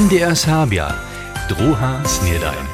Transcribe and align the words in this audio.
MDR 0.00 0.36
Serbia, 0.36 0.92
druha 1.48 2.00
snedajn. 2.04 2.64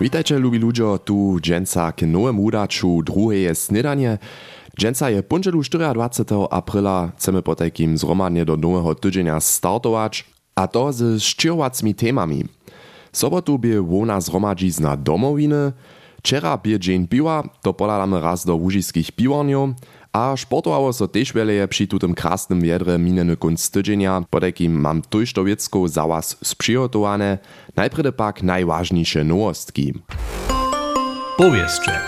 Witajcie, 0.00 0.38
lubi 0.38 0.58
ludzie, 0.58 0.98
tu 1.04 1.38
dżęca 1.40 1.92
k 1.92 2.02
nowemu 2.02 2.42
udaču 2.42 3.02
druheje 3.02 3.54
snedanie. 3.54 4.18
Dżęca 4.78 5.10
je 5.10 5.22
punżelu 5.22 5.62
24 5.62 6.46
aprila, 6.50 7.12
chcemy 7.16 7.42
po 7.42 7.54
takim 7.54 7.98
zromadnie 7.98 8.44
do 8.44 8.56
nowego 8.56 8.94
tydzienia 8.94 9.40
startować, 9.40 10.24
a 10.54 10.68
to 10.68 10.92
z 10.92 11.22
szczyrowacmi 11.22 11.94
temami. 11.94 12.44
Sobotu 13.12 13.58
bie 13.58 13.82
wona 13.82 14.20
zromadzizna 14.20 14.96
domowiny, 14.96 15.72
wczera 16.18 16.58
bie 16.58 16.78
dzień 16.80 17.08
piwa, 17.08 17.48
to 17.62 17.72
podadamy 17.72 18.20
raz 18.20 18.44
do 18.44 18.56
łużyskich 18.56 19.12
piwarniów, 19.12 19.70
a 20.14 20.36
sportowało 20.36 20.92
so 20.92 21.08
też 21.08 21.32
wiele 21.32 21.68
przy 21.68 21.86
tutym 21.86 22.14
krasnym 22.14 22.60
wiedrze 22.60 22.98
mineny 22.98 23.36
kunst 23.36 23.72
tydzienia, 23.72 24.22
po 24.30 24.40
takim 24.40 24.80
mam 24.80 25.02
tuż 25.02 25.32
do 25.32 25.44
wiecku 25.44 25.88
za 25.88 26.06
was 26.06 26.36
sprzygotowane, 26.44 27.38
najpredy 27.76 28.12
pak 28.12 28.42
najważniejsze 28.42 29.24
nowostki. 29.24 29.92
Powieszcze. 31.36 32.00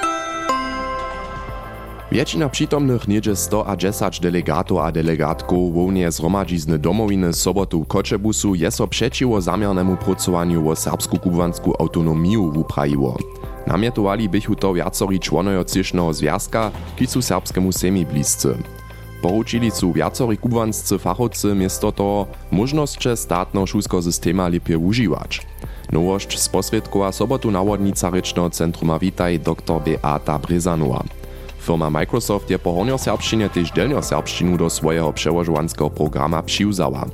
Většina 2.12 2.48
přítomných 2.48 3.08
niedzie 3.08 3.36
100 3.36 3.66
a 3.66 3.76
10 3.76 4.20
delegatów 4.20 4.78
a 4.78 4.92
delegatków 4.92 5.74
wołnie 5.74 6.10
zhromadźizny 6.10 6.78
domowiny 6.78 7.32
sobotu 7.32 7.84
Koczebusu 7.84 8.54
je 8.54 8.70
so 8.70 8.86
przeciwo 8.86 9.40
zamiernemu 9.40 9.96
pracowaniu 9.96 10.68
o 10.70 10.76
serbsku-kubansku 10.76 11.72
autonomiu 11.78 12.52
wuprajiło. 12.52 13.18
Namietowali 13.66 14.28
bychu 14.28 14.54
to 14.54 14.74
wiacori 14.74 15.20
członojo 15.20 15.64
cisznego 15.64 16.12
związka, 16.12 16.70
ki 16.96 17.06
su 17.06 17.22
serbskemu 17.22 17.72
semi 17.72 18.06
bliscy. 18.06 18.58
Poručili 19.22 19.70
su 19.70 19.92
wiacori 19.92 20.38
kubanscy 20.38 20.98
fachowcy 20.98 21.54
miesto 21.54 21.92
toho 21.92 22.26
możnosće 22.50 23.16
statno 23.16 23.66
šulskiego 23.66 24.02
systema 24.02 24.48
lepiej 24.48 24.76
używać. 24.76 25.46
Nowość 25.92 26.38
sposredkowa 26.38 27.12
sobotu 27.12 27.50
nawodnica 27.50 28.10
Rečného 28.10 28.50
centruma 28.50 28.98
Witaj 28.98 29.38
dr 29.38 29.80
Beata 29.84 30.38
Brezanova. 30.38 31.02
Firma 31.66 31.90
Microsoft 31.90 32.50
je 32.50 32.58
po 32.58 32.72
hornjoserbšćine 32.72 33.48
tež 33.48 33.72
delnjoserbšćinu 33.72 34.56
do 34.56 34.70
swojego 34.70 35.12
przełożowanskiego 35.12 35.90
programa 35.90 36.42
přiwzała. 36.42 37.06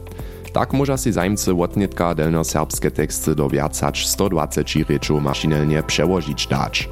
Tak 0.52 0.72
może 0.72 0.98
si 0.98 1.12
zajmcy 1.12 1.54
wotnietka 1.54 2.14
delnjoserbskie 2.14 2.90
teksty 2.90 3.34
do 3.34 3.48
wiacać 3.48 4.06
120 4.06 4.60
rečów 4.88 5.22
maszynelnie 5.22 5.82
przełożyć 5.82 6.46
dać. 6.46 6.88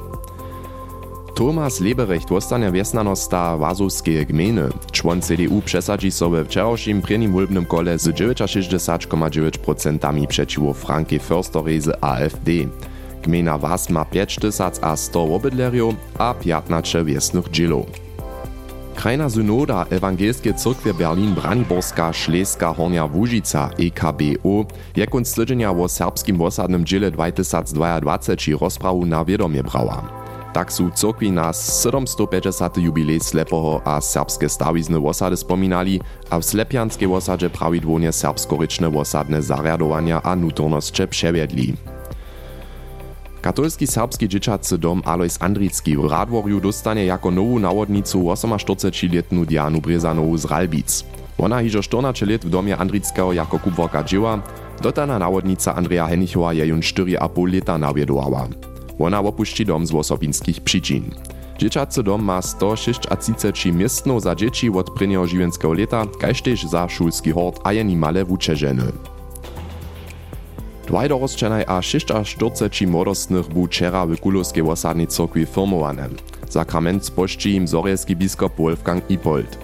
Thomas 1.34 1.80
Leberecht 1.80 2.28
wostanie 2.28 2.72
wiesnanosta 2.72 3.56
Wazowskie 3.56 4.27
gminy. 4.27 4.69
Człon 4.92 5.20
CDU 5.20 5.62
przesadzi 5.64 6.11
sobie 6.11 6.42
w 6.42 6.47
wczorajszym 6.47 7.02
prienim 7.02 7.33
wólbnym 7.33 7.67
kole 7.67 7.98
z 7.98 8.08
69,9% 8.08 10.27
przeciwko 10.27 10.72
Frankie 10.72 11.19
Förstery 11.19 11.80
z 11.80 11.98
AfD. 12.00 12.50
Gmina 13.22 13.58
Was 13.58 13.91
ma 13.91 14.05
5 14.05 14.36
tysac 14.36 14.78
a 14.83 14.97
100 14.97 15.34
obydlerjów, 15.34 15.95
a 16.19 16.34
15 16.34 17.05
wiesnych 17.05 17.48
dżilów. 17.48 18.09
Krajna 19.00 19.30
synoda 19.30 19.86
Ewangelskie 19.90 20.54
Cyrkwie 20.54 20.94
Berlin-Braniborska 20.94 22.12
Szleska 22.12 22.74
Hornia 22.74 23.04
Łužica 23.04 23.70
EKBO 23.78 24.64
je 24.96 25.06
kunst 25.06 25.36
tydzienia 25.36 25.70
o 25.70 25.88
serbskim 25.88 26.36
wosadnym 26.36 26.84
dziele 26.84 27.10
2022 27.10 28.00
rozprawu 28.60 29.06
na 29.06 29.24
wiadomie 29.24 29.62
brała. 29.62 30.02
Tak 30.52 30.72
su 30.72 30.90
cyrkwi 30.90 31.30
na 31.30 31.52
750. 31.52 32.78
jubilej 32.78 33.20
slepoho 33.20 33.80
a 33.84 34.00
serbskie 34.00 34.48
stawizny 34.48 35.00
wosady 35.00 35.36
spominali, 35.36 36.00
a 36.30 36.38
w 36.38 36.44
slepianskiej 36.44 37.08
wosadzie 37.08 37.50
prawidłownie 37.50 38.12
serbskoryczne 38.12 38.90
wosadne 38.90 39.42
zariadowania 39.42 40.22
a 40.22 40.36
nutornosće 40.36 41.06
przewiedli. 41.06 41.76
Katolski 43.42 43.86
serbski 43.86 44.28
dzieciacy 44.28 44.78
dom 44.78 45.02
Alois 45.05 45.42
Andricki 45.42 45.96
w 45.96 46.05
Radworju 46.05 46.61
dostanie 46.61 47.05
jako 47.05 47.30
nową 47.30 47.58
nawodnicu 47.58 48.23
48-letnu 48.23 49.46
Dianu 49.46 49.80
Brezanowu 49.80 50.39
z 50.39 50.45
Ralbic. 50.45 51.05
Ona 51.39 51.61
hižo 51.61 51.83
14 51.83 52.27
let 52.27 52.45
w 52.45 52.51
domie 52.51 52.77
Andrickiego 52.77 53.33
jako 53.33 53.58
kubworka 53.58 54.05
dzieła, 54.05 54.42
dotana 54.83 55.18
nawodnica 55.18 55.74
Andrea 55.74 56.06
Henichowa 56.06 56.52
je 56.52 56.67
jun 56.67 56.80
4,5 56.80 57.52
leta 57.52 57.78
nawiedowała. 57.78 58.48
Ona 58.98 59.20
opuści 59.20 59.67
dom 59.67 59.86
z 59.86 59.95
osobinskich 59.95 60.61
przyczyn. 60.61 61.02
Dzieciacy 61.58 62.02
dom 62.02 62.22
ma 62.22 62.42
136 62.42 63.67
miestną 63.67 64.20
za 64.20 64.34
dzieci 64.34 64.70
od 64.70 64.90
prynnego 64.90 65.27
żywienskiego 65.27 65.72
leta, 65.72 66.07
tež 66.45 66.62
za 66.62 66.89
szulski 66.89 67.33
hort 67.33 67.61
a 67.64 67.72
je 67.72 67.84
nimale. 67.84 68.24
Dwaj 70.90 71.08
dorosčenaj 71.08 71.64
a 71.67 71.83
46 71.83 72.86
młodostnych 72.86 73.48
bu 73.48 73.67
wczera 73.67 74.06
w 74.06 74.20
Kulowskiej 74.20 74.62
Wosadnej 74.62 75.06
Cyrkwi 75.06 75.46
firmowane. 75.46 76.08
Sakrament 76.48 77.12
im 77.46 77.68
zorejski 77.68 78.17
biskop 78.17 78.56
Wolfgang 78.58 79.11
Ipold. 79.11 79.58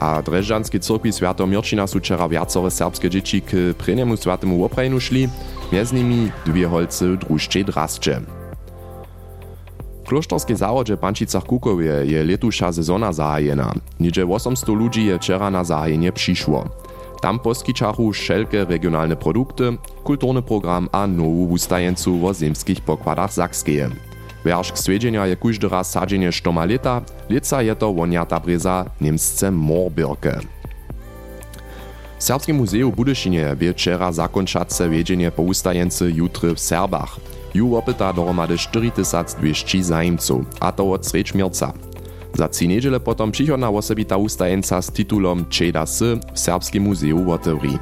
A 0.00 0.22
Drežďanskiej 0.22 0.80
Cyrkwi 0.80 1.12
Świętomirčina 1.12 1.86
su 1.86 1.98
wczera 1.98 2.28
wiacore 2.28 2.70
serbskie 2.70 3.10
dzieci 3.10 3.42
k 3.42 3.50
prynjemu 3.78 4.16
świętemu 4.16 4.64
oprajnu 4.64 5.00
szli, 5.00 5.28
między 5.72 5.94
nimi 5.94 6.30
dwie 6.46 6.68
holce 6.68 7.16
drużczej 7.16 7.64
drascze. 7.64 8.20
W 10.04 10.08
klosztorskiej 10.08 10.56
zawodzie 10.56 10.96
Pančicach 10.96 11.44
Kukowie 11.44 11.92
je 12.04 12.24
letusza 12.24 12.72
sezona 12.72 13.12
zahajena. 13.12 13.72
Niedzie 14.00 14.26
800 14.26 14.68
ludzi 14.68 15.04
je 15.04 15.18
wczera 15.18 15.50
na 15.50 15.64
zahajenie 15.64 16.12
przyszło. 16.12 16.64
Tam 17.20 17.38
poskičachu 17.38 18.12
wszelkie 18.12 18.64
regionalne 18.64 19.16
produkty, 19.16 19.76
kulturny 20.04 20.42
program 20.42 20.88
a 20.92 21.06
nowu 21.06 21.46
wustajeńcu 21.46 22.18
w 22.18 22.34
zemskich 22.34 22.80
pokładach 22.80 23.32
Sakskeje. 23.32 23.90
Wiersz 24.44 24.72
swiedzienia 24.74 25.26
je 25.26 25.36
każdy 25.36 25.68
raz 25.68 25.90
sadzenie 25.90 26.32
štoma 26.32 26.64
leta, 26.64 27.02
lica 27.28 27.62
je 27.62 27.76
to 27.76 27.92
woniata 27.92 28.40
breza 28.40 28.84
niemsce 29.00 29.50
morbirke. 29.50 30.40
W 32.18 32.24
Serbskim 32.24 32.56
Muzeju 32.56 32.92
w 32.92 32.96
Budyšinie 32.96 33.56
bie 33.56 33.72
wczera 33.72 34.12
zakończace 34.12 34.88
wiedzienie 34.90 35.30
po 35.30 35.42
ustajeńcy 35.42 36.12
jutry 36.12 36.54
w 36.54 36.60
Serbach. 36.60 37.16
Ju 37.54 37.76
opyta 37.76 38.12
dohromady 38.12 38.58
4200 38.58 39.84
zajmców, 39.84 40.44
a 40.60 40.72
to 40.72 40.92
od 40.92 41.06
Srečmirca. 41.06 41.72
Za 42.34 42.48
trzy 42.48 42.66
niedziele 42.66 43.00
potom 43.00 43.30
przychodna 43.32 43.70
osobita 43.70 44.16
ustajenca 44.16 44.82
z 44.82 44.92
titulom 44.92 45.44
Čeda 45.48 45.86
sy 45.86 46.18
w 46.34 46.38
Serbskim 46.38 46.82
Muzeju 46.82 47.32
otewri. 47.32 47.78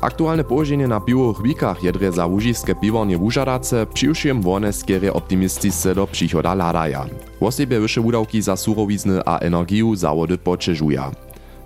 Aktualne 0.00 0.44
położenie 0.44 0.88
na 0.88 1.00
piwowych 1.00 1.42
wikach 1.42 1.82
jedre 1.82 2.12
za 2.12 2.26
łużiskie 2.26 2.74
piwornie 2.74 3.18
wużadace, 3.18 3.86
přiwšiem 3.86 4.48
one 4.48 4.72
skierie 4.72 5.12
optymistisce 5.12 5.94
do 5.94 6.06
przychoda 6.06 6.54
ladaja. 6.54 7.06
Wosebie 7.40 7.80
wyższe 7.80 8.00
udawki 8.00 8.42
za 8.42 8.56
surowizny 8.56 9.20
a 9.24 9.38
energiu 9.38 9.96
zawody 9.96 10.38
poczeżuja. 10.38 11.10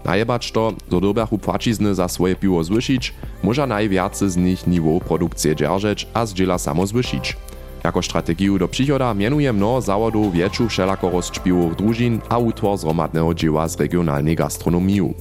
Najebacz 0.04 0.52
to, 0.52 0.72
zo 0.90 1.00
dobiachu 1.00 1.38
płacizny 1.38 1.94
za 1.94 2.08
swoje 2.08 2.36
piwo 2.36 2.64
zwyšić, 2.64 3.14
może 3.42 3.66
najwiacy 3.66 4.30
z 4.30 4.36
nich 4.36 4.66
niwo 4.66 5.00
produkcje 5.00 5.56
dzierżeć 5.56 6.06
a 6.14 6.26
zdziela 6.26 6.58
samo 6.58 6.86
zwyšić. 6.86 7.36
Jako 7.84 8.02
strategiju 8.02 8.58
do 8.58 8.68
przychoda 8.68 9.14
mianuje 9.14 9.52
mnoho 9.52 9.80
zawodów 9.80 10.32
większą 10.32 10.68
wszelakorość 10.68 11.38
piwowych 11.38 11.74
drużin 11.76 12.20
a 12.28 12.38
utwór 12.38 12.78
zromadnego 12.78 13.34
dzieła 13.34 13.68
z 13.68 13.76
regionalnej 13.80 14.36
gastronomii. 14.36 15.14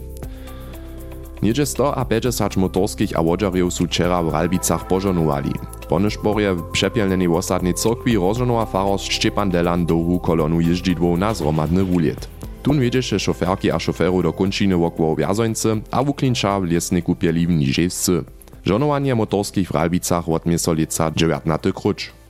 Niedzie 1.41 1.65
100 1.65 1.97
a 1.97 2.05
50 2.05 2.57
motorskich 2.57 3.17
a 3.17 3.21
łodziarów 3.21 3.73
su 3.73 3.85
wczera 3.85 4.23
w 4.23 4.33
Ralbicach 4.33 4.87
pożonowali. 4.87 5.51
Ponyszporje 5.89 6.55
w 6.55 6.71
przepielnej 6.71 7.27
osadnej 7.27 7.73
cyrkwi 7.73 8.17
rozżonowa 8.17 8.65
farost 8.65 9.05
Szczepan 9.05 9.49
Delan 9.49 9.85
dołu 9.85 10.19
kolonu 10.19 10.61
jeździdłów 10.61 11.19
na 11.19 11.33
zromadny 11.33 11.83
wuliet. 11.83 12.27
Tun 12.63 12.79
wiedzieše 12.79 13.19
šoferki 13.19 13.71
a 13.71 13.79
šoferu 13.79 14.21
do 14.21 14.33
končiny 14.33 14.77
wokół 14.77 15.15
Wjazońcy 15.15 15.81
a 15.91 16.03
wuklinča 16.03 16.59
w 16.59 16.63
lesniku 16.63 17.15
pieli 17.15 17.47
w 17.47 17.49
Niżejscy. 17.49 18.23
Żonowanie 18.65 19.15
motorskich 19.15 19.67
w 19.67 19.71
Ralbicach 19.71 20.29
od 20.29 20.45
miesolica 20.45 21.11
19 21.15 21.73
krucz. 21.73 22.22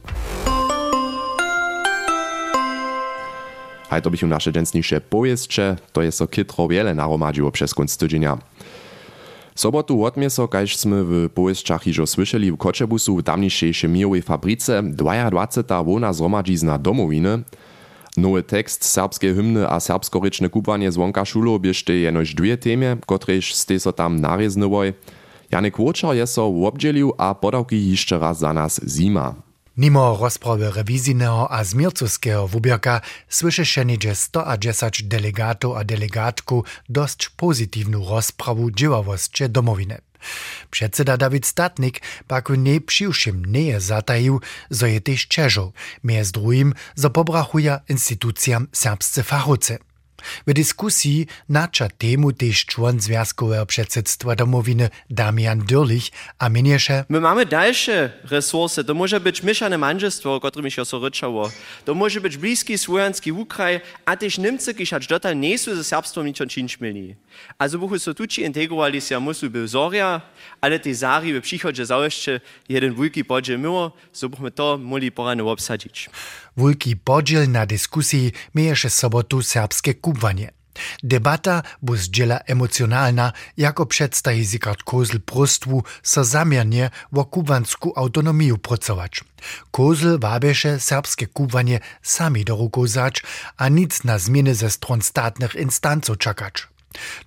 Haj 3.90 4.02
to 4.02 4.10
bychu 4.10 4.28
nasze 4.28 4.52
dżęsniejsze 4.52 5.02
to 5.94 6.02
jest 6.02 6.18
so 6.18 6.28
kytro 6.28 6.68
wiele 6.68 6.96
naromadziło 6.96 7.52
przez 7.52 7.74
kunst 7.74 8.00
tydzienia. 8.00 8.38
Sobotu 9.56 10.06
odmieso, 10.06 10.48
kaž 10.48 10.78
sme 10.78 11.04
w 11.04 11.30
powieszczach 11.30 11.88
iżo 11.88 12.08
słyszeli 12.08 12.52
w 12.52 12.58
Koczebusu 12.58 13.18
w 13.18 13.24
tamniejszej 13.24 13.74
chemiowej 13.74 14.22
fabryce 14.22 14.84
22 14.84 15.84
wona 15.84 16.14
zromadzizna 16.14 16.78
domowiny. 16.78 17.44
Nowy 18.18 18.44
tekst 18.44 18.86
serbskie 18.86 19.34
hymny 19.36 19.70
a 19.70 19.80
serbskoryczne 19.80 20.50
kupowanie 20.50 20.92
zwonka 20.92 21.26
szulo 21.26 21.60
biešte 21.60 21.94
jenož 21.94 22.34
dwie 22.34 22.58
temie, 22.58 22.98
kotrež 23.06 23.54
ste 23.54 23.80
so 23.80 23.94
tam 23.94 24.20
nareznyvoj. 24.22 24.94
Janek 25.52 25.80
Łoczar 25.80 26.16
je 26.16 26.28
so 26.28 26.50
obdzielił 26.66 27.14
a 27.18 27.36
podawki 27.36 27.90
jeszcze 27.90 28.20
raz 28.20 28.40
za 28.40 28.54
nas 28.54 28.82
zima. 28.88 29.53
Mimo 29.78 30.18
rozprawy 30.18 30.72
rewizyjnego 30.72 31.52
a 31.52 31.64
zmiercowskiego 31.64 32.48
wubierka 32.48 33.02
słyszysze 33.30 33.86
niedzie 33.86 34.16
110 34.16 35.04
delegatów 35.04 35.78
a 35.78 35.84
delegatku 35.84 36.64
dość 36.90 37.30
pozytywną 37.30 38.06
rozprawu 38.10 38.72
dzieławości 38.72 39.50
domowiny. 39.50 39.98
Przedseda 40.72 41.18
Dawid 41.18 41.46
Statnik 41.46 42.02
pak 42.28 42.52
w 42.52 42.58
najprzywszym 42.58 43.46
nie 43.46 43.80
zatajił, 43.80 44.42
zo 44.70 44.88
je 44.88 45.02
też 45.02 45.26
ciężo, 45.26 45.72
między 46.04 46.32
drugim, 46.32 46.74
zo 46.96 47.10
pobrachuje 47.10 47.80
instytucjam 47.90 48.68
serbscy 48.72 49.24
fachowcy. 49.24 49.78
W 50.48 50.54
dyskusji 50.54 51.28
nača 51.50 51.88
temu 51.98 52.32
też 52.32 52.66
człon 52.66 53.00
Związkowego 53.00 53.66
Przedsedztwa 53.66 54.36
Domowiny 54.36 54.90
Damian 55.10 55.60
Dürlich 55.62 56.12
a 56.40 56.50
miniesze 56.50 57.06
My 57.10 57.20
mamy 57.20 57.46
dalsze 57.46 58.12
resursy. 58.24 58.84
To 58.84 58.94
może 58.94 59.20
być 59.20 59.44
mieszane 59.44 59.78
mężestwo, 59.78 60.36
o 60.36 60.40
którym 60.40 60.72
się 60.72 60.84
ryczało. 61.04 61.52
To 61.86 61.94
może 61.94 62.22
być 62.22 62.38
bliski 62.38 62.78
słowiański 62.78 63.32
Ukraj, 63.32 63.82
a 64.06 64.18
też 64.18 64.38
Niemcy, 64.38 64.76
aż 64.96 65.08
dotal 65.08 65.40
nie 65.40 65.58
są 65.58 65.76
ze 65.76 65.84
serbstwem 65.84 66.26
niczym 66.26 66.50
czynć 66.50 66.80
mieli. 66.80 67.16
Also 67.58 67.80
buchu 67.80 68.00
so 68.00 68.14
tuci 68.14 68.42
integrowali 68.42 69.02
się 69.02 69.20
musu 69.20 69.50
był 69.50 69.68
zoria, 69.68 70.22
ale 70.62 70.80
te 70.80 70.96
zari 70.96 71.34
w 71.34 71.42
przychodzie 71.42 71.86
jeden 72.70 72.96
wielki 72.96 73.26
podziel 73.26 73.60
miło, 73.60 73.92
so 74.12 74.30
buchmy 74.30 74.52
to 74.52 74.78
mogli 74.78 75.12
porano 75.12 75.52
obsadzić. 75.52 76.10
Wielki 76.58 76.96
podziel 76.96 77.52
na 77.52 77.66
dyskusji 77.66 78.32
miejesze 78.56 78.90
sobotu 78.90 79.42
serbskie 79.42 79.94
kubwanie. 79.94 80.52
Debata 81.04 81.64
bu 81.82 81.96
zdziela 81.96 82.40
emocjonalna, 82.40 83.34
jako 83.58 83.86
przedstawi 83.86 84.46
Zikard 84.46 84.84
Kozl 84.84 85.20
prostwu 85.20 85.84
so 86.04 86.24
zamiernie 86.24 86.90
o 87.12 87.26
kubansku 87.26 87.94
autonomię 87.96 88.58
pracować. 88.58 89.24
Kozl 89.72 90.20
wabiesze 90.20 90.80
serbskie 90.80 91.28
kubwanie 91.28 91.80
sami 92.02 92.46
do 92.46 92.56
ruku 92.56 92.86
a 93.58 93.70
nic 93.70 94.04
na 94.04 94.20
zmiany 94.20 94.56
ze 94.56 94.70
stron 94.70 95.02
statnych 95.02 95.56
instanców 95.56 96.18
czekać. 96.18 96.73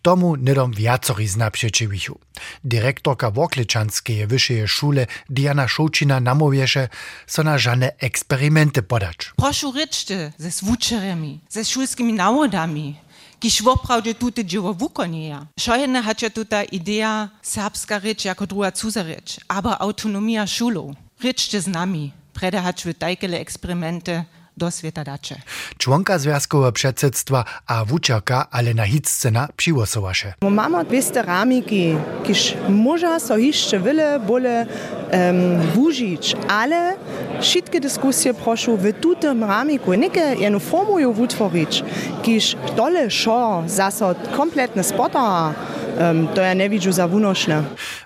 Tomu 0.02 0.36
nedom 0.36 0.72
viacorí 0.72 1.28
zna 1.28 1.50
přečevichu. 1.50 2.20
Direktorka 2.64 3.28
Wokličanskej 3.28 4.26
vyššej 4.26 4.66
šule 4.66 5.06
Diana 5.28 5.68
Šoučina 5.68 6.20
namówieše, 6.20 6.88
so 7.26 7.42
na 7.42 7.58
žane 7.58 7.90
eksperimenty 7.98 8.82
podać. 8.82 9.16
Prošu 9.36 9.72
rečte 9.72 10.32
ze 10.38 10.50
svučeremi, 10.50 11.40
ze 11.50 11.64
šulskimi 11.64 12.12
navodami, 12.12 12.96
kiž 13.38 13.62
woprawdzie 13.62 14.14
tute 14.14 14.44
dzieło 14.44 14.74
wukonieja. 14.74 15.46
Szojene 15.60 16.02
hacia 16.02 16.30
tuta 16.30 16.64
idea 16.64 17.28
serbska 17.42 18.00
rzecz 18.00 18.24
jako 18.24 18.46
druga 18.46 18.72
cudza 18.72 19.04
aber 19.48 19.76
autonomia 19.78 20.46
szulu. 20.46 20.94
Rečte 21.22 21.60
z 21.60 21.66
nami, 21.66 22.12
prede 22.32 22.60
haču 22.60 22.92
tajkele 22.92 23.38
eksperimente 23.38 24.24
do 24.56 24.70
sveta 24.70 25.05
dače. 25.05 25.37
Członka 25.79 26.19
Związkowego 26.19 26.73
Przedsedztwa 26.73 27.44
a 27.67 27.85
wučerka 27.85 28.47
Alena 28.50 28.85
Hitzcena 28.87 29.49
přiwosovaše. 29.56 30.35
Mamy 30.50 30.85
dwie 30.85 31.23
ramiki, 31.23 31.97
kiż 32.25 32.55
może 32.69 33.20
so 33.20 33.37
jeszcze 33.37 33.81
wiele 33.81 34.20
bole 34.20 34.67
Ähm, 35.12 35.37
um, 35.37 35.62
bužić, 35.75 36.35
ale 36.49 36.97
šitke 37.43 37.81
diskusije 37.81 38.35
prošu 38.35 38.76
v 38.76 38.93
tutem 38.93 39.44
ramiku, 39.44 39.94
neke 39.94 40.37
eno 40.43 40.58
formujo 40.58 41.11
vutvorić, 41.11 41.82
kiž 42.25 42.56
tole 42.76 43.11
šo 43.11 43.64
zasod 43.67 44.17
kompletne 44.37 44.82
spota, 44.82 45.55
um, 46.00 46.26
to 46.35 46.43
ja 46.43 46.55
ne 46.55 46.69
vidžu 46.69 46.93
za 46.93 47.06
vunošne. 47.06 47.62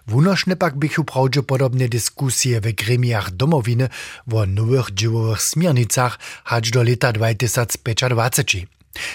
Vunošne 0.06 0.56
pak 0.56 0.76
bichu 0.76 1.04
pravdopodobne 1.04 1.88
diskusije 1.88 2.60
v 2.60 2.72
gremijah 2.72 3.30
domovine 3.30 3.88
o 4.32 4.44
novih 4.46 4.92
dživovih 4.92 5.40
smernicah 5.40 6.18
hač 6.44 6.68
do 6.68 6.82
leta 6.82 7.12
2025. 7.12 8.66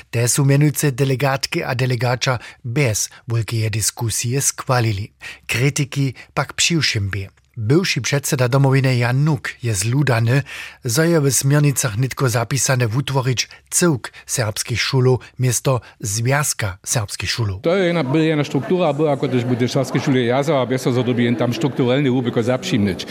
Te 0.10 0.28
su 0.28 0.46
menujce 0.46 0.92
delegatke 0.92 1.64
a 1.66 1.74
delegača 1.74 2.38
bez 2.64 3.10
velike 3.28 3.70
diskusije 3.70 4.42
skvalili, 4.42 5.12
kritiki 5.46 6.14
pak 6.34 6.54
pšivšim 6.54 7.10
bi. 7.10 7.28
Bywszy 7.58 8.02
przedseda 8.02 8.50
domowiny 8.50 8.96
Jan 8.96 9.24
Nuk 9.24 9.50
je 9.64 9.74
zludany, 9.74 10.42
zo 10.84 11.04
je 11.04 11.22
w 11.22 11.32
smiernicach 11.32 11.98
nitko 11.98 12.30
zapisane 12.30 12.88
wutworić 12.88 13.50
cyłk 13.70 14.12
serbskich 14.26 14.82
szulów 14.82 15.20
miesto 15.40 15.82
związka 16.00 16.78
serbskich 16.84 17.32
szulów. 17.32 17.62
To 17.62 17.76
je 17.76 17.86
jedna, 17.86 18.04
była 18.04 18.24
jedna 18.24 18.44
struktura, 18.44 18.94
była 18.94 19.18
bude 19.46 19.68
serbskie 19.68 20.00
szule 20.00 20.22
jaza, 20.22 20.60
a 20.60 20.66
bez 20.66 20.84
to 20.84 20.92
tam 21.40 21.54
strukturalny 21.54 22.12
ubiko 22.12 22.44
zapšimnić. 22.44 23.06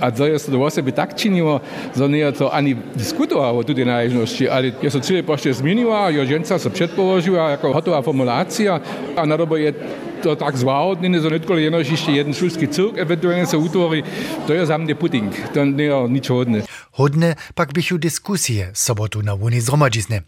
A 0.00 0.10
to 0.10 0.26
jest 0.26 0.50
to 0.50 0.64
osoby 0.64 0.92
tak 0.92 1.14
czyniło, 1.14 1.60
że 1.96 2.08
nie 2.08 2.32
to 2.32 2.52
ani 2.52 2.76
dyskutowało 2.96 3.64
tutaj 3.64 3.86
na 3.86 4.02
jeżności, 4.02 4.48
ale 4.48 4.72
jest 4.82 4.96
to 4.96 5.00
cyle 5.00 5.22
poście 5.22 5.54
zmieniła, 5.54 6.10
Jożenca 6.10 6.58
się 6.58 6.70
przedpołożyła 6.70 7.50
jako 7.50 7.72
gotowa 7.72 8.02
formulacja, 8.02 8.80
a 9.16 9.26
na 9.26 9.36
robo 9.36 9.56
je 9.56 9.72
to 10.22 10.36
tak 10.36 10.58
zwał, 10.58 10.96
nie 11.02 11.20
so 11.20 11.30
nicht 11.30 11.50
jeno 11.50 11.78
jeszcze 11.78 12.12
jeden 12.12 12.34
szulski 12.34 12.68
cyrk 12.68 12.98
ewentualnie 12.98 13.46
se 13.46 13.58
utwori, 13.58 14.02
to 14.46 14.54
jest 14.54 14.68
sam 14.68 14.86
pudding, 14.86 15.34
to 15.54 15.64
nie 15.64 16.08
nic 16.08 16.28
hodne. 16.28 16.62
Hodne 16.92 17.36
pak 17.54 17.72
bychu 17.72 17.98
dyskusje 17.98 18.70
sobotu 18.74 19.22
na 19.22 19.36
Wunie 19.36 19.60
zromadzizny. 19.60 20.22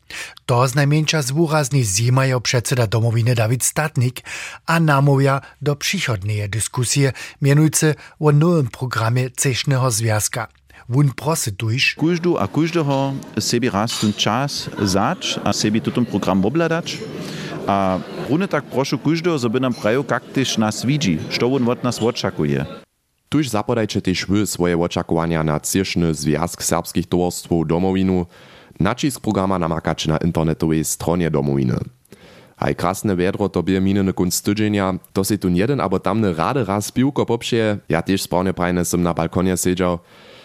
To 0.46 0.68
znajmniejsza 0.68 1.22
zwurazny 1.22 1.84
zimajo 1.84 2.40
przedseda 2.40 2.86
domowiny 2.86 3.34
Dawid 3.34 3.64
Statnik, 3.64 4.20
a 4.66 4.80
namówia 4.80 5.40
do 5.62 5.76
przychodnej 5.76 6.48
dyskusje 6.48 7.12
mianujce 7.42 7.94
o 8.20 8.32
nowym 8.32 8.66
programie 8.66 9.30
Cesznego 9.30 9.90
Związka. 9.90 10.48
Wun 10.88 11.10
prosy 11.16 11.52
tuż. 11.52 11.96
Każdu 12.00 12.38
a 12.38 12.48
każdego 12.48 13.12
sobie 13.38 13.70
raz 13.70 14.00
ten 14.00 14.12
czas 14.12 14.70
zać, 14.82 15.40
a 15.44 15.52
sobie 15.52 15.80
ten 15.80 16.06
program 16.06 16.44
obladać. 16.44 16.98
A 17.66 17.98
runde 18.30 18.48
tak 18.48 18.64
proszę 18.64 18.98
każdego, 18.98 19.38
żeby 19.38 19.60
nam 19.60 19.74
prajo 19.74 20.04
jak 20.10 20.24
też 20.24 20.58
nas 20.58 20.86
widzi, 20.86 21.18
co 21.40 21.46
on 21.46 21.68
od 21.68 21.84
nas 21.84 22.02
oczekuje. 22.02 22.66
Tuż 23.28 23.48
zapodajcie 23.48 24.02
też 24.02 24.26
wy 24.26 24.46
swoje 24.46 24.80
oczekiwania 24.80 25.44
na 25.44 25.60
cieszny 25.60 26.14
Związk 26.14 26.62
Serbskich 26.62 27.06
Towarstwów 27.06 27.66
Domowinu, 27.66 28.26
nacisk 28.80 29.20
programa 29.20 29.58
namakacie 29.58 30.08
na 30.08 30.18
internetowej 30.18 30.84
stronie 30.84 31.30
Domowiny. 31.30 31.76
Aj 32.56 32.74
krasne 32.74 33.16
wiadro 33.16 33.48
to 33.48 33.62
bie 33.62 33.80
mininy 33.80 34.12
kunst 34.12 34.44
tydzienia, 34.44 34.94
to 35.12 35.24
si 35.24 35.38
tu 35.38 35.48
jeden 35.48 35.80
abo 35.80 35.98
tamny 35.98 36.34
rady 36.34 36.64
raz 36.64 36.92
piłko 36.92 37.26
popsie, 37.26 37.78
ja 37.88 38.02
też 38.02 38.22
spawne 38.22 38.54
prajne 38.54 38.84
som 38.84 39.02
na 39.02 39.14
balkonie 39.14 39.56
siedział. 39.56 39.98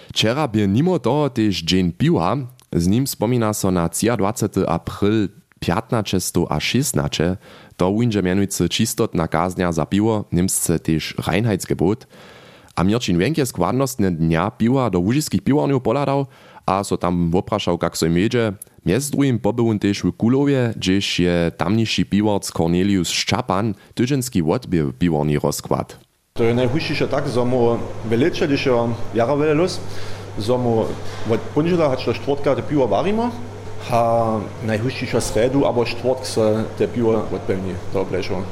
Wczera 0.10 0.48
bie 0.48 0.68
nimo 0.68 1.00
toho 1.00 1.30
też 1.30 1.62
dzień 1.62 1.92
piła, 1.94 2.38
z 2.74 2.88
nim 2.88 3.06
wspomina 3.06 3.54
so 3.54 3.72
na 3.72 3.90
23 3.90 4.68
april 4.68 5.30
15 5.60 6.46
a 6.50 6.60
16, 6.60 7.38
to 7.78 7.92
windzie 7.92 8.24
mianujcy 8.24 8.70
čistotna 8.70 9.28
kaznia 9.28 9.72
za 9.72 9.86
piwo, 9.86 10.26
niemsce 10.32 10.80
też 10.80 11.16
Reinheitsgebot, 11.28 12.08
a 12.76 12.84
Mirčin 12.84 13.18
Wenke 13.18 13.46
składnostne 13.46 14.12
dnia 14.12 14.52
piwa 14.52 14.90
do 14.90 15.00
łużyskich 15.00 15.42
piwarniów 15.42 15.84
poladał, 15.84 16.26
a 16.66 16.84
so 16.84 16.98
tam 16.98 17.32
wopraszał, 17.32 17.80
jak 17.84 17.98
so 17.98 18.10
miedzie. 18.10 18.54
Między 18.86 19.12
drugim 19.12 19.40
w 19.40 20.12
Kulowie, 20.18 20.74
gdzieś 20.76 21.20
je 21.20 21.52
tamniejszy 21.58 22.06
piwarc 22.06 22.52
Cornelius 22.52 23.10
Szczapan 23.10 23.74
tydzienski 23.94 24.44
odbił 24.44 24.94
piwarni 24.94 25.40
rozkład. 25.40 26.00
To 26.34 26.44
je 26.44 26.54
najhujšie 26.54 27.08
tak, 27.08 27.28
że 27.28 27.46
mu 27.46 27.78
když 28.48 28.66
je 28.66 28.74
jara 29.14 29.36
vele 29.36 29.54
los, 29.54 29.80
że 30.40 30.58
mu 30.58 30.86
od 31.30 31.40
ponedela 31.54 31.92
až 31.92 32.06
do 32.44 32.64
pivo 32.64 32.88
varimo, 32.88 33.32
a 33.92 34.02
najhujšie 34.68 35.22
sredu, 35.22 35.66
abo 35.66 35.86
štvrtk 35.86 36.26
se 36.26 36.66
te 36.78 36.88
pivo 36.88 37.24
odpelni, 37.32 37.74
to 37.94 38.06
plešo. 38.06 38.44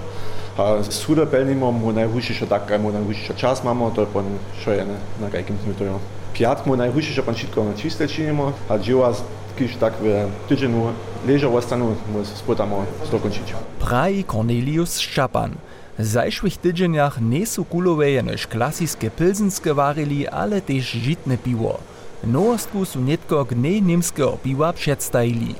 A 0.57 0.81
suda 0.89 1.25
pelnimo 1.25 1.71
mu 1.71 1.91
najhujšie 1.91 2.47
tak, 2.49 2.71
mu 2.79 2.89
najhujšie 2.91 3.35
čas 3.37 3.61
mamo, 3.63 3.91
to 3.91 4.01
je 4.01 4.09
pon 4.13 4.25
šo 4.63 4.71
je 4.71 4.87
na 5.21 5.27
kajkim 5.29 5.57
to 5.77 5.83
je. 5.83 5.93
Piat 6.33 6.65
mu 6.65 6.75
najhujšie 6.75 7.21
pan 7.21 7.35
všetko 7.35 7.77
čisté 7.77 8.07
činimo, 8.07 8.53
a 8.69 8.77
działa 8.77 9.13
kiž 9.57 9.81
tak 9.81 9.97
v 9.97 10.29
tydzienu 10.45 10.93
leža 11.25 11.49
ostanu, 11.49 11.97
mu 12.13 12.21
spotamo 12.21 12.85
dokončiť. 13.09 13.81
Praji 13.81 14.21
Cornelius 14.23 15.01
Szczapan. 15.01 15.57
Zajszłych 15.97 16.57
tydzieniach 16.57 17.17
nie 17.21 17.45
są 17.45 17.65
kulowe 17.65 18.23
niż 18.23 18.47
klasickie 18.47 19.09
pilsenske 19.09 19.73
warili, 19.73 20.27
ale 20.29 20.61
też 20.61 20.85
żitne 20.93 21.37
piwo. 21.37 21.81
Nowostwu 22.23 22.85
są 22.85 23.01
netko 23.01 23.45
gnej 23.45 23.81
niemskiego 23.81 24.37
piwa 24.43 24.73
przedstawili. 24.73 25.55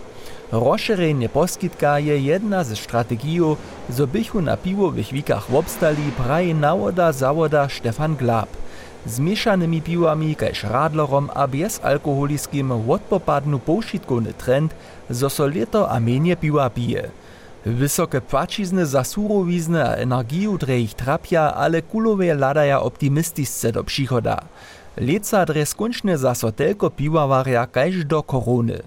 Rozszerzenie 0.52 1.30
poskytka 1.30 2.00
je 2.00 2.20
jedna 2.20 2.64
ze 2.64 2.76
strategiów, 2.76 3.58
zo 3.90 4.08
bychu 4.08 4.42
na 4.42 4.58
piwowych 4.58 5.12
wikach 5.14 5.54
obstali 5.54 6.12
praje 6.18 6.56
nawoda 6.56 7.12
zawoda 7.12 7.70
Stefan 7.70 8.16
Glab. 8.16 8.50
Z 9.06 9.20
mieszanymi 9.20 9.82
piwami 9.82 10.36
kaž 10.36 10.64
radlerom 10.64 11.30
a 11.36 11.48
bezalkoholiskim 11.48 12.72
odpopadnu 12.72 13.60
poušitkowny 13.60 14.34
trend, 14.34 14.76
zo 15.10 15.30
so 15.30 15.48
leto 15.48 15.92
a 15.92 16.00
menje 16.00 16.36
piwa 16.36 16.70
pije. 16.70 17.12
Wysokie 17.66 18.22
płacizny 18.22 18.86
za 18.86 19.04
surowizny 19.04 19.84
a 19.84 20.24
drejich 20.60 20.94
trapia, 20.94 21.54
ale 21.56 21.82
kulowe 21.82 22.36
ladaja 22.36 22.80
optymistisce 22.80 23.72
do 23.72 23.84
przychoda. 23.84 24.42
Leca 24.98 25.46
dre 25.46 25.66
skunčne 25.66 26.18
zaso 26.18 26.52
telko 26.52 26.90
piwawarja 26.90 27.66
kaž 27.70 28.06
do 28.06 28.22
korony. 28.26 28.82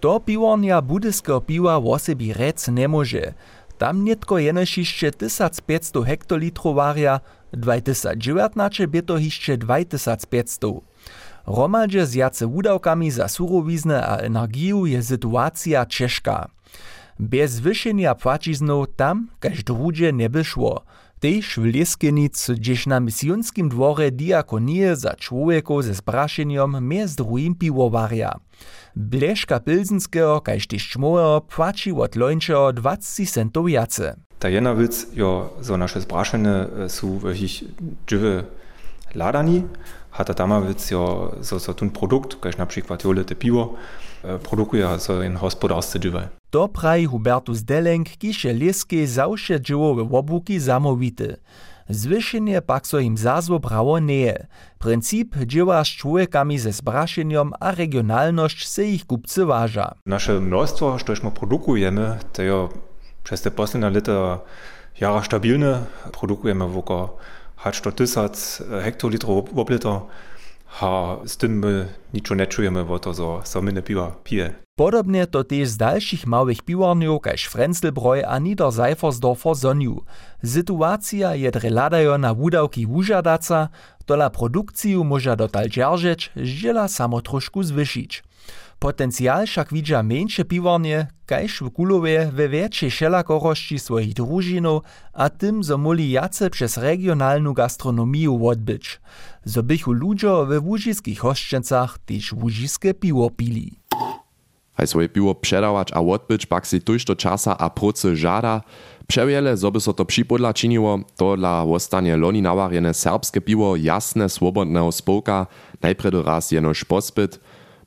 To 0.00 0.20
piwornia 0.20 0.82
budyskiego 0.82 1.40
piwa 1.40 1.80
wosebi 1.80 2.32
rec 2.32 2.68
nie 2.68 2.88
może. 2.88 3.32
Tam 3.78 4.04
nietko 4.04 4.38
jenož 4.38 4.74
hišće 4.74 5.10
1500 5.10 6.04
hektolitrów 6.04 6.74
warja, 6.74 7.20
2019 7.52 8.86
by 8.86 9.02
to 9.02 9.16
hišće 9.16 9.58
2500. 9.58 10.80
Romadže 11.46 12.06
z 12.06 12.14
jace 12.14 12.46
wudawkami 12.46 13.10
za 13.10 13.28
surowizny 13.28 13.96
a 13.96 14.18
energiju 14.20 14.86
je 14.86 15.02
sytuacja 15.02 15.86
ciężka. 15.86 16.48
Bez 17.20 17.50
zwyšenia 17.52 18.14
płaciznów 18.14 18.86
tam, 18.96 19.28
kaž 19.40 19.64
drugie 19.64 20.12
nie 20.12 20.30
by 20.30 20.44
szło. 20.44 20.82
Tež 21.20 21.58
w 21.58 21.64
Lieskenic, 21.64 22.50
gdzieś 22.50 22.86
na 22.86 23.00
misjonskim 23.00 23.68
dworze 23.68 24.10
diakonie 24.10 24.96
za 24.96 25.14
człowieków 25.14 25.84
ze 25.84 25.94
spraszeniem 25.94 26.88
między 26.88 27.16
drugim 27.16 27.54
piwowarja. 27.54 28.38
Bleszka 28.96 29.60
Pilsenskiego, 29.60 30.40
kaž 30.40 30.66
tež 30.66 30.88
čmojo, 30.88 31.40
płaci 31.40 31.92
od 31.92 32.16
lończego 32.16 32.72
20 32.72 33.26
centów 33.26 33.70
jace. 33.70 34.16
Ta 34.38 34.48
jedna 34.48 34.74
wic, 34.74 35.06
jo, 35.14 35.50
so 35.62 35.76
nasze 35.76 36.02
spraszenie 36.02 36.66
są 36.88 37.18
wirklich 37.18 37.64
dżywe 38.06 38.44
ladani, 39.14 39.62
hat 40.10 40.36
tam 40.36 40.66
wic, 40.66 40.90
jo, 40.90 41.32
so, 41.42 41.60
so 41.60 41.74
tun 41.74 41.90
produkt, 41.90 42.34
kaž 42.40 42.56
na 42.56 42.66
przykład 42.66 43.04
jolete 43.04 43.34
piwo, 43.34 43.74
produkuje 44.42 44.98
so 44.98 45.22
in 45.22 45.36
hospodarsce 45.36 45.98
dżywe. 45.98 46.28
To 46.50 46.68
praji 46.68 47.06
Hubertus 47.06 47.62
Delenk, 47.62 48.08
kiž 48.18 48.44
je 48.44 48.52
lieske 48.52 49.06
zawsze 49.06 49.60
džiwowe 49.60 50.04
wobuki 50.04 50.60
zamowity. 50.60 51.36
Zwyšenie 51.90 52.62
pak 52.62 52.86
so 52.86 52.98
im 52.98 53.16
zazwo 53.16 53.58
brało 53.58 53.98
nie. 53.98 54.46
Princip 54.78 55.36
dzieła 55.46 55.84
z 55.84 55.88
człowiekami 55.88 56.58
ze 56.58 56.72
zbraszeniem 56.72 57.52
a 57.60 57.70
regionalność 57.70 58.68
se 58.68 58.84
ich 58.84 59.06
kupcy 59.06 59.46
waża. 59.46 59.94
Nasze 60.06 60.40
mnóstwo, 60.40 60.96
któreśmy 61.00 61.30
produkujemy, 61.30 62.18
to 62.32 62.42
jo 62.42 62.68
przez 63.24 63.42
te 63.42 63.50
posledne 63.50 63.90
lata 63.90 64.38
jara 65.00 65.22
stabilne. 65.22 65.84
Produkujemy 66.12 66.64
około 66.64 67.16
100 67.72 67.92
tysiąc 67.92 68.62
hektolitrów 68.82 69.54
w 69.54 69.58
oblito. 69.58 70.06
A 70.80 71.16
z 71.26 71.36
tym 71.36 71.58
my 71.58 71.88
niczo 72.14 72.34
nie 72.34 72.46
czujemy, 72.46 72.84
bo 72.84 72.98
to 72.98 73.14
so 73.14 73.40
samine 73.44 73.82
piwa 73.82 74.12
pije. 74.24 74.54
Podobnie 74.76 75.26
to 75.26 75.44
też 75.44 75.68
z 75.68 75.76
dalszych 75.76 76.26
małych 76.26 76.62
piwarniów, 76.62 77.22
kaž 77.22 77.44
Frenzelbräu 77.46 78.22
a 78.28 78.38
Niederseifersdorfer 78.38 79.56
sonju. 79.56 80.04
Sytuacja 80.44 81.34
je 81.34 81.50
dreladajo 81.50 82.18
na 82.18 82.34
wudawki 82.34 82.86
wužadaca, 82.86 83.68
dola 84.06 84.30
produkciju 84.30 85.04
może 85.04 85.36
dotal 85.36 85.68
dzierżeć, 85.68 86.30
zdziela 86.36 86.88
samo 86.88 87.20
troszkę 87.20 87.64
zwyšić. 87.64 88.22
Potencjal 88.78 89.46
však 89.46 89.72
widza 89.72 90.02
mniejsze 90.02 90.44
piwarnie, 90.44 91.06
kaž 91.26 91.60
w 91.60 91.70
Kulowie 91.70 92.30
we 92.32 92.48
większej 92.48 92.90
szelakorości 92.90 93.78
swoich 93.78 94.14
drużinów, 94.14 94.82
a 95.12 95.30
tym 95.30 95.64
zo 95.64 95.78
moli 95.78 96.10
jace 96.10 96.50
przez 96.50 96.76
regionalną 96.76 97.52
gastronomię 97.52 98.30
odbyć. 98.30 99.00
Zo 99.44 99.62
bychu 99.62 99.92
ludzo 99.92 100.46
we 100.46 100.60
łužiskich 100.60 101.20
hoszczęcach 101.20 101.98
też 101.98 102.32
łužiskie 102.32 102.94
piwo 102.94 103.30
pili. 103.30 103.80
Haj 104.74 104.86
swoje 104.86 105.08
piwo 105.08 105.34
przedawać 105.34 105.92
a 105.92 106.00
odbyć 106.00 106.46
pak 106.46 106.66
si 106.66 106.80
tuż 106.80 107.04
do 107.04 107.16
czasa 107.16 107.58
a 107.58 107.70
procy 107.70 108.16
żada, 108.16 108.60
Przewiele, 109.08 109.56
zo 109.56 109.70
by 109.70 109.80
so 109.80 109.92
to 109.92 110.04
připodla 110.04 110.52
činiło, 110.52 110.98
to 111.16 111.36
dla 111.36 111.62
ostanie 111.62 112.16
loni 112.16 112.42
nawarjene 112.42 112.94
serbskie 112.94 113.40
piwo 113.40 113.76
jasne 113.76 114.28
swobodnego 114.28 114.92
spółka, 114.92 115.46
najpredy 115.82 116.22
raz 116.22 116.52
jenoż 116.52 116.84
pospyt, 116.84 117.40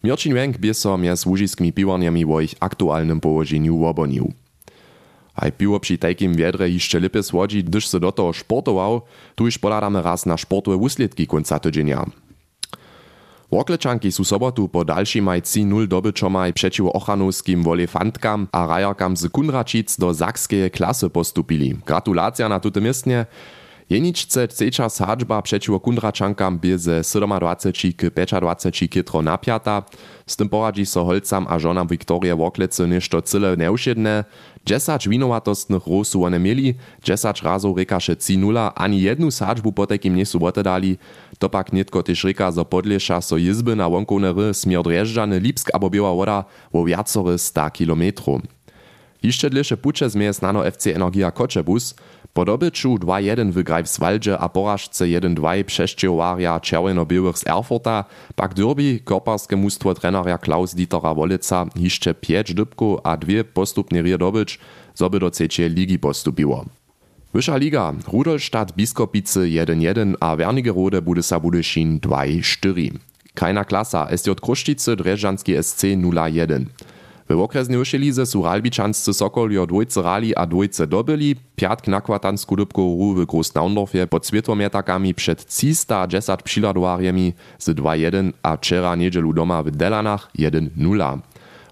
Mirčin 0.03 0.33
Wenk 0.33 0.57
by 0.57 0.73
so 0.73 0.97
mjez 0.97 1.25
łužiskimi 1.25 1.73
piwarniami 1.73 2.25
o 2.25 2.41
ich 2.41 2.55
aktualnym 2.59 3.21
położeniu 3.21 3.77
wobonił. 3.77 4.33
Aj 5.35 5.51
piwo 5.51 5.79
przy 5.79 5.97
takim 5.97 6.33
wiedre 6.33 6.69
jeszcze 6.69 6.99
lepiej 6.99 7.23
słodzi, 7.23 7.63
gdyż 7.63 7.89
do 7.99 8.11
toho 8.11 8.33
sportował, 8.33 9.01
tu 9.35 9.45
już 9.45 9.57
podadamy 9.57 10.01
raz 10.01 10.25
na 10.25 10.37
sportowe 10.37 10.77
uslidki 10.77 11.27
końca 11.27 11.59
tydzienia. 11.59 12.05
Woklečanki 13.51 14.11
su 14.11 14.23
sobotu 14.23 14.71
po 14.71 14.87
dalším 14.87 15.27
aj 15.27 15.41
3-0 15.43 15.87
dobyčomaj 15.87 16.53
przeciw 16.53 16.87
ochanowskim 16.87 17.63
wolefantkam 17.63 18.47
a 18.51 18.63
rajarkam 18.65 19.17
z 19.17 19.27
do 19.99 20.13
zakskeje 20.13 20.69
klasy 20.69 21.09
postupili. 21.09 21.75
Gratulacja 21.85 22.49
na 22.49 22.59
tuto 22.59 22.81
miestnie. 22.81 23.25
Jeničce 23.91 24.47
chceča 24.47 24.87
sadžba 24.87 25.43
przeciw 25.43 25.75
Kunračankam 25.75 26.55
bie 26.55 26.79
ze 26.79 27.03
27 27.03 27.91
k 27.91 28.07
25 28.07 28.87
kitro 28.87 29.19
napiata. 29.19 29.83
Z 30.23 30.35
tym 30.39 30.47
poradzi 30.47 30.85
so 30.85 31.03
holcam 31.03 31.43
a 31.49 31.59
żonam 31.59 31.87
Wiktorie 31.87 32.35
Woklece 32.35 32.87
ništo 32.87 33.21
cyle 33.21 33.57
neušedne. 33.57 34.23
10 34.65 35.09
winowatostnych 35.09 35.87
rosu 35.87 36.23
one 36.23 36.39
mieli, 36.39 36.75
10 37.03 37.43
razów 37.43 37.77
rekaše 37.77 38.15
3-0, 38.15 38.71
ani 38.75 39.01
jednu 39.01 39.31
sadžbu 39.31 39.71
po 39.71 39.85
takim 39.87 40.15
nie 40.15 40.25
su 40.25 40.39
dali. 40.63 40.97
To 41.39 41.49
pak 41.49 41.73
nitko 41.73 42.03
też 42.03 42.23
reka 42.23 42.51
zo 42.51 42.63
podlieša 42.65 43.21
so 43.21 43.37
jizby 43.37 43.75
na 43.75 43.89
wonkowne 43.89 44.33
ry 44.33 44.53
smier 44.53 44.83
Drjeżdżany, 44.83 45.39
Lipsk 45.39 45.69
abo 45.73 45.89
Biała 45.89 46.15
Woda 46.15 46.45
wo 46.71 46.85
viacore 46.85 47.37
100 47.37 47.69
kilometrów. 47.69 48.41
Jeszcze 49.23 49.49
dliesze 49.49 49.77
pucze 49.77 50.09
zmieje 50.09 50.33
znano 50.33 50.65
FC 50.65 50.95
Energia 50.95 51.31
Koczebus, 51.31 51.95
po 52.33 52.45
dobyczu 52.45 52.95
2-1 52.95 53.51
w 53.51 53.63
Greifswaldzie 53.63 54.39
a 54.39 54.49
porażce 54.49 55.05
1-2 55.05 55.63
przeszciewarja 55.63 56.59
czerweno-białych 56.59 57.37
z 57.37 57.47
Erfurta, 57.47 58.05
pak 58.35 58.53
derby 58.53 58.99
koparskie 59.03 59.57
trenera 59.99 60.37
Klaus-Dietera 60.37 61.15
Wolica 61.15 61.65
jeszcze 61.75 62.13
5 62.13 62.53
dybku 62.53 62.99
a 63.03 63.17
2 63.17 63.43
postupnie 63.53 64.01
rie 64.01 64.17
dobycz, 64.17 64.59
zoby 64.95 65.19
do 65.19 65.31
trzeciej 65.31 65.69
ligi 65.69 65.99
postupiło. 65.99 66.65
Wyższa 67.33 67.57
liga, 67.57 67.93
Rudolstadt 68.13 68.71
Biskopice 68.71 69.39
1-1 69.39 70.13
a 70.19 70.35
Wernigerode 70.35 71.01
Budesa 71.01 71.39
Budyszin 71.39 71.99
2-4. 71.99 72.91
Keine 73.33 73.65
klasa, 73.65 74.07
SJ 74.17 74.29
Krusztice 74.41 74.95
Dreżanski 74.95 75.63
SC 75.63 75.83
0-1. 75.83 76.65
W 77.35 77.41
okresnej 77.41 77.79
ušelize 77.79 78.25
su 78.25 78.43
Ralbičanscy 78.43 79.13
Sokoljo 79.13 79.65
dwójce 79.65 80.01
rali 80.01 80.35
a 80.35 80.45
dwójce 80.45 80.87
dobyli, 80.87 81.35
piatk 81.55 81.87
nakłatansku 81.87 82.55
dybku 82.55 82.81
ru 82.81 83.13
w 83.13 83.25
Großnaundorfie 83.25 84.07
pod 84.07 84.27
światłomietakami 84.27 85.13
przed 85.13 85.45
310 85.45 86.41
przyladowarjemi 86.43 87.33
z 87.59 87.69
2-1 87.69 88.31
a 88.43 88.57
wczera 88.57 88.95
niedzielu 88.95 89.33
doma 89.33 89.63
w 89.63 89.71
Delanach 89.71 90.29
1-0. 90.39 91.19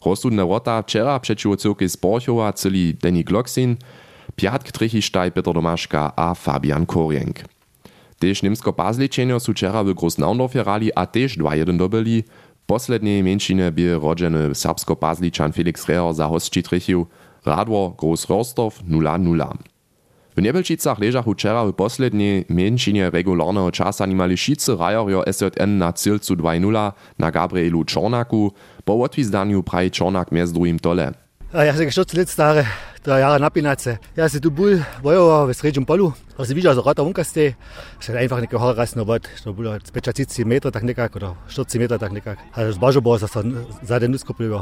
Rozsudne 0.05 0.43
rota 0.43 0.81
wczera 0.81 1.19
przeciw 1.19 1.57
cyrki 1.57 1.89
z 1.89 1.95
Borchowa 1.95 2.53
cyli 2.53 2.93
Denny 2.93 3.23
Gloksin, 3.23 3.75
piatk 4.35 4.71
Trichištaj 4.71 5.31
Peter 5.31 5.53
Domaszka 5.53 6.11
a 6.15 6.35
Fabian 6.35 6.85
Korienk. 6.85 7.39
Tež 8.19 8.43
Nimsko-Pazličenjo 8.43 9.39
su 9.39 9.51
wczera 9.51 9.83
w 9.83 9.93
Großnaundorfie 9.93 10.63
rali 10.63 10.91
a 10.95 11.05
tež 11.05 11.37
2-1 11.37 11.77
dobyli, 11.77 12.23
Posledniej 12.69 13.23
mieńczynie 13.23 13.71
bie 13.71 13.99
rodzeny 13.99 14.55
serbsko-pazliczan 14.55 15.51
Felix 15.53 15.87
Reher 15.87 16.13
za 16.13 16.27
hostči 16.27 16.63
trichił, 16.63 17.05
Radwor 17.45 17.91
Groß 17.95 18.29
Rostov 18.29 18.83
0-0. 18.89 19.53
W 20.37 20.41
Niebelčicach 20.41 20.99
leżachu 20.99 21.33
wczera 21.33 21.65
w 21.65 21.73
posledniej 21.73 22.45
mieńczynie 22.49 23.09
regularnego 23.09 23.71
czasa 23.71 24.05
nimali 24.05 24.37
šicy 24.37 24.75
rajorio 24.75 25.23
SJN 25.31 25.77
na 25.77 25.93
cylcu 25.93 26.35
2-0 26.35 26.91
na 27.19 27.31
Gabrielu 27.31 27.83
Czornaku, 27.83 28.51
po 28.85 29.01
odwizdaniu 29.01 29.63
praji 29.63 29.91
Czornak 29.91 30.31
między 30.31 30.53
drugim 30.53 30.79
tole. 30.79 31.13
Ja, 31.49 31.73
sem 31.73 31.89
40 31.89 32.13
let 32.13 32.29
star, 32.29 32.61
to 33.01 33.09
je 33.09 33.21
Jara 33.21 33.39
Napinace. 33.41 33.95
Jaz 34.13 34.35
sem 34.35 34.41
tu 34.41 34.51
bolj 34.53 34.83
bojoval 35.01 35.47
v 35.49 35.55
srednjem 35.57 35.81
polu, 35.81 36.11
ko 36.37 36.45
si 36.45 36.53
videl, 36.53 36.77
zarota 36.77 37.01
unka 37.01 37.25
ste, 37.25 37.55
še 37.97 38.13
enkrat 38.21 38.45
nekaj 38.45 38.61
horasno 38.61 39.01
vod, 39.01 39.25
to 39.25 39.49
je 39.49 39.55
bilo 39.57 39.73
45 39.81 40.45
metrov, 40.45 40.75
tako 40.77 40.85
nekako, 40.85 41.23
no, 41.25 41.31
40 41.49 41.81
metrov, 41.81 41.97
tako 42.05 42.19
nekako. 42.19 42.45
Z 42.53 42.77
bažo 42.77 43.01
bo 43.01 43.17
se 43.17 43.25
zadnji 43.81 44.13
nusko 44.13 44.37
plival. 44.37 44.61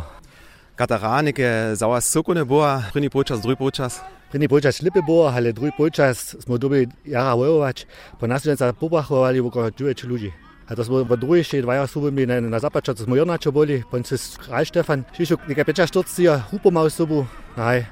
Kataranik 0.79 1.43
je 1.43 1.75
za 1.75 1.83
ja. 1.83 1.91
vas 1.91 2.07
soko 2.07 2.31
ne 2.31 2.47
bo, 2.47 2.63
prvi 2.95 3.11
počas, 3.11 3.43
drugi 3.43 3.59
počas. 3.59 3.99
Prvi 4.31 4.47
počas 4.47 4.79
šlipe 4.79 5.03
bo, 5.03 5.27
ali 5.27 5.51
drugi 5.51 5.75
počas 5.75 6.39
smo 6.39 6.55
dobili 6.55 6.87
Jara 7.03 7.35
Vojovač, 7.35 7.83
po 8.15 8.31
nas 8.31 8.47
je 8.47 8.55
popahvovali 8.79 9.43
okolo 9.43 9.75
9 9.75 10.07
ljudi. 10.07 10.31
A 10.67 10.75
to 10.75 10.83
smo 10.83 10.99
v 11.07 11.15
drugi 11.15 11.47
še 11.47 11.61
dvaja 11.63 11.87
subami 11.87 12.27
na, 12.27 12.43
na 12.43 12.59
zapača, 12.59 12.91
to 12.91 13.07
smo 13.07 13.15
Jornačo 13.15 13.55
boli, 13.55 13.79
pon 13.87 14.03
se 14.03 14.19
Kralj 14.43 14.67
Štefan, 14.67 15.07
šišok 15.15 15.47
nekaj 15.47 15.63
peča 15.63 15.87
štorcija, 15.87 16.51
hupo 16.51 16.71
mal 16.75 16.91
sobu, 16.91 17.23
aj. 17.55 17.87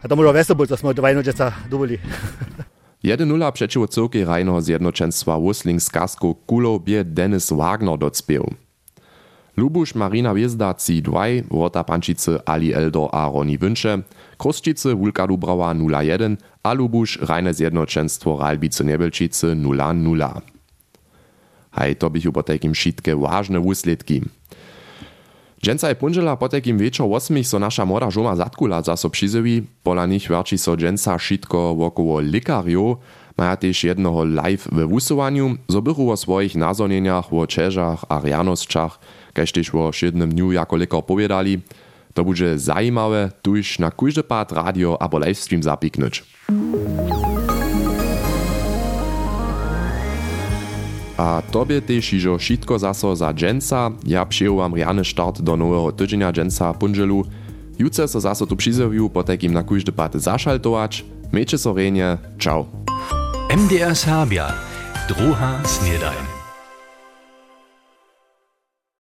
A 0.00 0.06
to 0.06 0.14
možno 0.14 0.30
veselo 0.32 0.54
bol, 0.62 0.70
to 0.70 0.78
smo 0.78 0.94
dva 0.94 1.10
nočeca 1.10 1.50
dobili. 1.66 1.98
1-0 3.02 3.26
przeciw 3.52 3.82
cyrki 3.90 4.24
rajnego 4.24 4.60
zjednoczeństwa 4.60 5.34
Wusling 5.42 5.80
z 5.80 5.88
kasku 5.90 6.34
Kulow 6.46 6.78
bie 6.78 7.04
Dennis 7.04 7.50
Wagner 7.50 7.98
docpieł. 7.98 8.46
Lubusz 9.56 9.94
Marina 9.94 10.34
Wiezda 10.34 10.72
C2, 10.72 11.42
Wota 11.50 11.84
Pančice 11.84 12.38
Ali 12.46 12.72
Eldor 12.72 13.08
a 13.12 13.30
Wünsze, 13.30 14.02
Kruszčice 14.38 14.94
Wulka 14.94 15.26
Dubrała 15.26 15.74
0-1, 15.74 16.36
a 16.62 16.72
Lubusz 16.72 17.18
Rajne 17.20 17.54
Zjednoczeństwo 17.54 18.36
Ralbice 18.36 18.84
Nebelčice 18.84 19.46
0-0. 19.56 20.59
A 21.72 21.94
to 21.94 22.10
bych 22.10 22.30
po 22.34 22.42
takim 22.42 22.74
šitke 22.74 23.14
ważne 23.14 23.58
wusledki. 23.58 24.22
Dženca 25.60 25.88
je 25.88 25.94
punžela 25.94 26.36
po 26.36 26.48
takim 26.48 26.80
večer 26.80 27.04
8 27.04 27.44
so 27.44 27.58
naša 27.58 27.84
mora 27.84 28.10
žoma 28.10 28.36
zatkula 28.36 28.82
za 28.82 28.96
so 28.96 29.08
přizevi, 29.08 29.62
pola 29.82 30.06
nich 30.06 30.30
verči 30.30 30.58
so 30.58 30.76
dženca 30.76 31.18
šitko 31.18 31.76
wokoło 31.76 32.20
likarjo, 32.20 32.96
maja 33.36 33.56
tež 33.56 33.84
jednoho 33.84 34.24
live 34.24 34.64
we 34.72 34.88
wusowaniu, 34.88 35.60
zo 35.68 35.80
bychu 35.80 36.08
o 36.08 36.16
svojich 36.16 36.56
nazorneniach, 36.56 37.32
o 37.32 37.46
čežach 37.46 38.08
a 38.08 38.24
rianosčach, 38.24 38.96
kaž 39.36 39.52
tež 39.52 39.68
o 39.76 39.92
šednym 39.92 40.32
dniu 40.32 40.52
jako 40.52 40.76
likar 40.76 41.04
povedali, 41.04 41.60
to 42.14 42.24
bude 42.24 42.58
zajímawe, 42.58 43.30
tuž 43.42 43.78
na 43.78 43.90
kujde 43.90 44.22
pát 44.22 44.52
radio 44.52 44.96
abo 44.96 45.18
livestream 45.18 45.62
zapiknąć. 45.62 46.39
A 51.20 51.42
tobie 51.50 51.82
też 51.82 52.12
iżo 52.12 52.38
šitko 52.38 52.78
zaso 52.78 53.16
za 53.16 53.34
dżęca, 53.34 53.90
ja 54.06 54.26
przyjęłam 54.26 54.74
rany 54.74 55.04
start 55.04 55.42
do 55.42 55.56
nowego 55.56 55.92
tydzienia 55.92 56.32
dżęca 56.32 56.74
punżelu. 56.74 57.24
Jutce 57.78 58.08
so 58.08 58.20
zaso 58.20 58.46
tu 58.46 58.56
przyzewiu, 58.56 59.10
po 59.10 59.22
takim 59.22 59.52
na 59.52 59.62
kujde 59.62 59.92
pát 59.92 60.16
zašaltować. 60.16 61.04
Miejcie 61.32 61.58
so 61.58 61.74
ciao. 62.38 62.66
MDR 63.56 63.96
Serbia, 63.96 64.52
druha 65.08 65.60
snedajn. 65.64 66.39